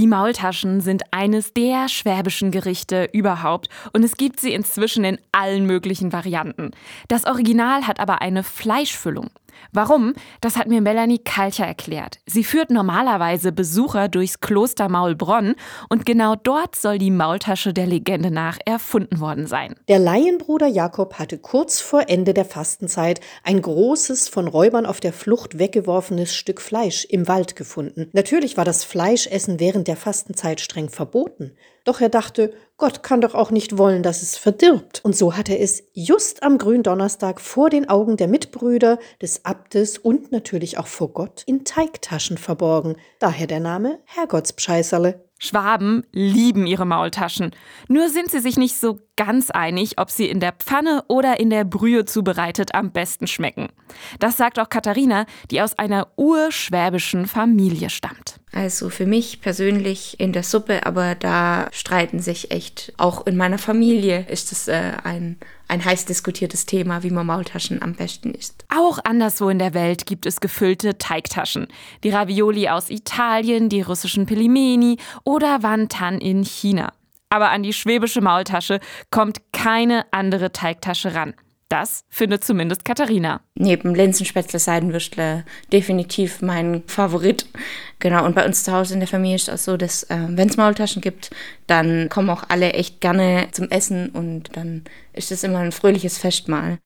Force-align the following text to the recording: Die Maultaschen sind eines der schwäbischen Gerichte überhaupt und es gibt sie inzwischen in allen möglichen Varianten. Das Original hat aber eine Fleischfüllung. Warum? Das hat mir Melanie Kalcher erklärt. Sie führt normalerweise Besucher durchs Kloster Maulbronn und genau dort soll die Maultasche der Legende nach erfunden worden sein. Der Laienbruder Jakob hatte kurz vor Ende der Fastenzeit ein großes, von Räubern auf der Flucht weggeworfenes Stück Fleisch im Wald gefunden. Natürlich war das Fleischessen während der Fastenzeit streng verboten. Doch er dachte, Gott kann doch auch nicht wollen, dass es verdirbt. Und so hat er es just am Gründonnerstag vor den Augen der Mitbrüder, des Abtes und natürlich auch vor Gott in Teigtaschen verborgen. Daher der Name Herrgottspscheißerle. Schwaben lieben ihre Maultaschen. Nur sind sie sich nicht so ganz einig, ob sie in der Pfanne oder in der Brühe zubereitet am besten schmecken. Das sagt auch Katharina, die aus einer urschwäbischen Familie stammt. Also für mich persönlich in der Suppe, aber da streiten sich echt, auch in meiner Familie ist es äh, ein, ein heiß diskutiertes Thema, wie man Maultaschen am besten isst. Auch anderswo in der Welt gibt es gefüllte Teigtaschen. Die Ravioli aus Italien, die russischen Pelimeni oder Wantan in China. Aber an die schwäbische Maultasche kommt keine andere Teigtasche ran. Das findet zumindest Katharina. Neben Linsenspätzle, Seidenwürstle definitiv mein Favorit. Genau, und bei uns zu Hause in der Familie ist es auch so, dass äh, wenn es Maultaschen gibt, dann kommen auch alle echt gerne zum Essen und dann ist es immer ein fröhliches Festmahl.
Die 0.00 0.06
Maultaschen 0.06 0.80
sind 0.80 1.02
eines 1.10 1.52
der 1.52 1.86
schwäbischen 1.90 2.50
Gerichte 2.50 3.10
überhaupt 3.12 3.68
und 3.92 4.02
es 4.02 4.16
gibt 4.16 4.40
sie 4.40 4.54
inzwischen 4.54 5.04
in 5.04 5.18
allen 5.30 5.66
möglichen 5.66 6.10
Varianten. 6.10 6.70
Das 7.08 7.26
Original 7.26 7.86
hat 7.86 8.00
aber 8.00 8.22
eine 8.22 8.42
Fleischfüllung. 8.42 9.28
Warum? 9.72 10.14
Das 10.40 10.56
hat 10.56 10.68
mir 10.68 10.80
Melanie 10.80 11.18
Kalcher 11.18 11.66
erklärt. 11.66 12.18
Sie 12.26 12.44
führt 12.44 12.70
normalerweise 12.70 13.52
Besucher 13.52 14.08
durchs 14.08 14.40
Kloster 14.40 14.88
Maulbronn 14.88 15.54
und 15.88 16.06
genau 16.06 16.36
dort 16.36 16.76
soll 16.76 16.98
die 16.98 17.10
Maultasche 17.10 17.72
der 17.72 17.86
Legende 17.86 18.30
nach 18.30 18.58
erfunden 18.64 19.20
worden 19.20 19.46
sein. 19.46 19.74
Der 19.88 19.98
Laienbruder 19.98 20.66
Jakob 20.66 21.18
hatte 21.18 21.38
kurz 21.38 21.80
vor 21.80 22.04
Ende 22.08 22.34
der 22.34 22.44
Fastenzeit 22.44 23.20
ein 23.44 23.60
großes, 23.60 24.28
von 24.28 24.48
Räubern 24.48 24.86
auf 24.86 25.00
der 25.00 25.12
Flucht 25.12 25.58
weggeworfenes 25.58 26.34
Stück 26.34 26.60
Fleisch 26.60 27.04
im 27.04 27.28
Wald 27.28 27.56
gefunden. 27.56 28.08
Natürlich 28.12 28.56
war 28.56 28.64
das 28.64 28.84
Fleischessen 28.84 29.60
während 29.60 29.88
der 29.88 29.96
Fastenzeit 29.96 30.60
streng 30.60 30.88
verboten. 30.88 31.52
Doch 31.84 32.00
er 32.00 32.08
dachte, 32.08 32.52
Gott 32.76 33.02
kann 33.02 33.20
doch 33.20 33.34
auch 33.34 33.50
nicht 33.50 33.78
wollen, 33.78 34.02
dass 34.02 34.22
es 34.22 34.36
verdirbt. 34.36 35.00
Und 35.04 35.14
so 35.14 35.36
hat 35.36 35.48
er 35.48 35.60
es 35.60 35.82
just 35.92 36.42
am 36.42 36.58
Gründonnerstag 36.58 37.40
vor 37.40 37.68
den 37.70 37.88
Augen 37.88 38.16
der 38.16 38.28
Mitbrüder, 38.28 38.98
des 39.20 39.44
Abtes 39.44 39.98
und 39.98 40.32
natürlich 40.32 40.78
auch 40.78 40.86
vor 40.86 41.12
Gott 41.12 41.42
in 41.46 41.64
Teigtaschen 41.64 42.38
verborgen. 42.38 42.96
Daher 43.18 43.46
der 43.46 43.60
Name 43.60 43.98
Herrgottspscheißerle. 44.06 45.24
Schwaben 45.42 46.04
lieben 46.12 46.66
ihre 46.66 46.84
Maultaschen. 46.84 47.52
Nur 47.88 48.10
sind 48.10 48.30
sie 48.30 48.40
sich 48.40 48.58
nicht 48.58 48.76
so 48.76 48.98
ganz 49.16 49.50
einig, 49.50 49.98
ob 49.98 50.10
sie 50.10 50.28
in 50.28 50.38
der 50.38 50.52
Pfanne 50.52 51.04
oder 51.08 51.40
in 51.40 51.48
der 51.48 51.64
Brühe 51.64 52.04
zubereitet 52.04 52.74
am 52.74 52.92
besten 52.92 53.26
schmecken. 53.26 53.68
Das 54.18 54.36
sagt 54.36 54.58
auch 54.58 54.68
Katharina, 54.68 55.24
die 55.50 55.62
aus 55.62 55.78
einer 55.78 56.08
urschwäbischen 56.16 57.26
Familie 57.26 57.88
stammt. 57.88 58.39
Also 58.52 58.90
für 58.90 59.06
mich 59.06 59.40
persönlich 59.40 60.18
in 60.18 60.32
der 60.32 60.42
Suppe, 60.42 60.84
aber 60.84 61.14
da 61.14 61.68
streiten 61.70 62.18
sich 62.18 62.50
echt, 62.50 62.92
auch 62.96 63.26
in 63.26 63.36
meiner 63.36 63.58
Familie 63.58 64.26
ist 64.28 64.50
es 64.50 64.66
äh, 64.66 64.92
ein, 65.04 65.38
ein 65.68 65.84
heiß 65.84 66.04
diskutiertes 66.06 66.66
Thema, 66.66 67.04
wie 67.04 67.10
man 67.10 67.26
Maultaschen 67.26 67.80
am 67.80 67.94
besten 67.94 68.34
isst. 68.34 68.64
Auch 68.68 68.98
anderswo 69.04 69.48
in 69.50 69.60
der 69.60 69.72
Welt 69.72 70.04
gibt 70.04 70.26
es 70.26 70.40
gefüllte 70.40 70.98
Teigtaschen. 70.98 71.68
Die 72.02 72.10
Ravioli 72.10 72.68
aus 72.68 72.90
Italien, 72.90 73.68
die 73.68 73.82
russischen 73.82 74.26
Pelimeni 74.26 74.96
oder 75.24 75.62
Wantan 75.62 76.18
in 76.18 76.42
China. 76.42 76.92
Aber 77.28 77.50
an 77.50 77.62
die 77.62 77.72
schwäbische 77.72 78.20
Maultasche 78.20 78.80
kommt 79.12 79.38
keine 79.52 80.06
andere 80.12 80.50
Teigtasche 80.50 81.14
ran. 81.14 81.34
Das 81.70 82.04
findet 82.08 82.42
zumindest 82.42 82.84
Katharina. 82.84 83.42
Neben 83.54 83.94
Linsenspätzle, 83.94 84.58
Seidenwürstle 84.58 85.44
definitiv 85.72 86.42
mein 86.42 86.82
Favorit. 86.88 87.46
Genau, 88.00 88.24
und 88.26 88.34
bei 88.34 88.44
uns 88.44 88.64
zu 88.64 88.72
Hause 88.72 88.94
in 88.94 89.00
der 89.00 89.08
Familie 89.08 89.36
ist 89.36 89.48
es 89.48 89.54
auch 89.54 89.72
so, 89.72 89.76
dass 89.76 90.02
äh, 90.04 90.18
wenn 90.30 90.48
es 90.48 90.56
Maultaschen 90.56 91.00
gibt, 91.00 91.30
dann 91.68 92.08
kommen 92.08 92.28
auch 92.28 92.42
alle 92.48 92.72
echt 92.72 93.00
gerne 93.00 93.46
zum 93.52 93.70
Essen 93.70 94.08
und 94.08 94.56
dann 94.56 94.82
ist 95.12 95.30
es 95.30 95.44
immer 95.44 95.60
ein 95.60 95.70
fröhliches 95.70 96.18
Festmahl. 96.18 96.78